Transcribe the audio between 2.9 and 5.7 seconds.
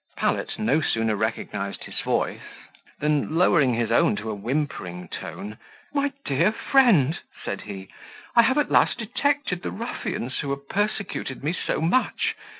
than, lowering his own to a whimpering tone,